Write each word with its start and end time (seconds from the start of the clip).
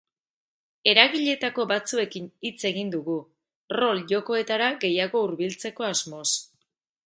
Egileetako 0.91 1.65
batzuekin 1.71 2.31
hitz 2.49 2.57
egin 2.71 2.89
dugu, 2.97 3.19
rol 3.81 4.03
jokoetara 4.13 4.73
gehiago 4.85 5.25
hurbiltzeko 5.27 5.89
asmoz. 5.93 6.29